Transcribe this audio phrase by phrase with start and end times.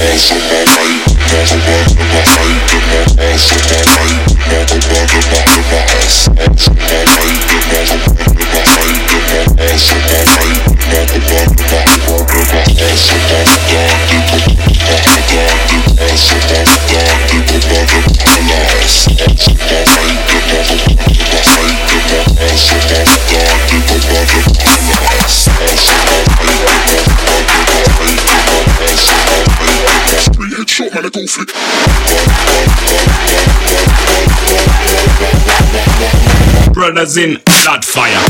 [0.00, 0.30] Thank
[7.24, 7.29] you.
[30.70, 31.48] Short man, a go flick.
[36.72, 37.34] Brothers in
[37.64, 38.20] that fire.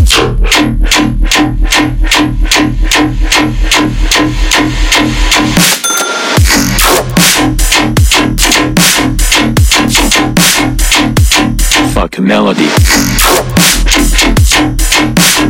[11.92, 12.68] Fuck melody.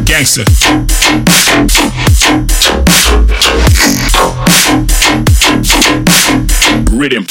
[0.04, 0.44] Gangster.
[7.00, 7.24] Rhythm.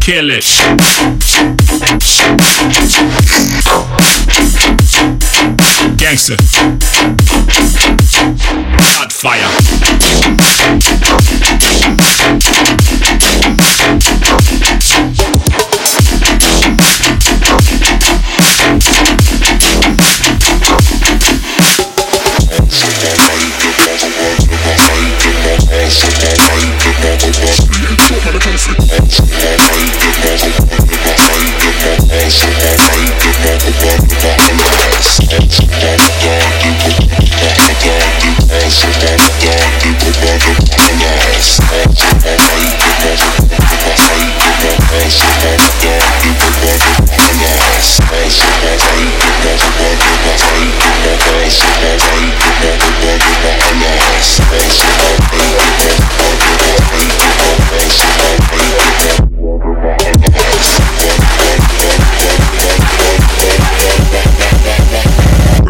[0.00, 0.44] Kill it.
[5.96, 6.36] Gangster.
[8.78, 9.48] Hot fire.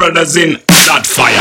[0.02, 1.38] Brothers in that fire.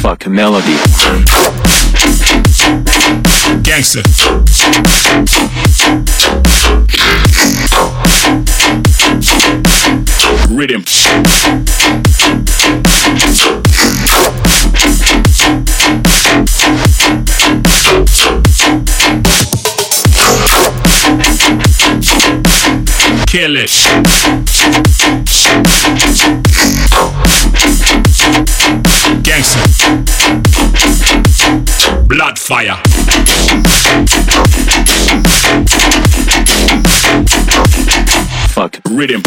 [0.00, 0.74] Fuck melody.
[3.62, 4.02] Gangster.
[10.52, 11.77] Rhythm.
[23.30, 23.70] Kill it.
[29.22, 29.60] Gangster.
[32.06, 32.80] Blood fire.
[38.48, 38.80] Fuck.
[38.88, 39.22] Rhythm.